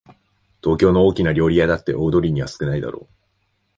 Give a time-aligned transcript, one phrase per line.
[0.63, 3.07] 東京の大きな料理屋だって大通りには少ないだろう